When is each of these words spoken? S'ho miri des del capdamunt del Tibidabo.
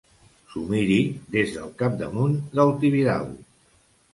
S'ho 0.53 0.61
miri 0.69 0.97
des 1.35 1.53
del 1.57 1.69
capdamunt 1.83 2.35
del 2.57 2.73
Tibidabo. 2.81 3.37